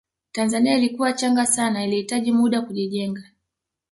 [0.31, 3.21] tanzania ilikuwa changa sana ilihitaji muda kujijenga